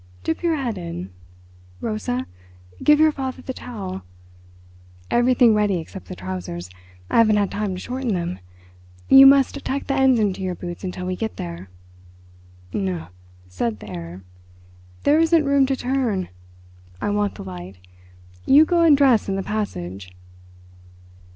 [0.23, 1.11] Dip your head in.
[1.79, 2.25] Rosa,
[2.81, 4.01] give your father the towel.
[5.11, 6.71] Everything ready except the trousers.
[7.11, 8.39] I haven't had time to shorten them.
[9.09, 11.69] You must tuck the ends into your boots until we get there."
[12.73, 13.03] "Nu,"
[13.47, 14.23] said the Herr,
[15.03, 16.29] "there isn't room to turn.
[16.99, 17.77] I want the light.
[18.47, 20.15] You go and dress in the passage."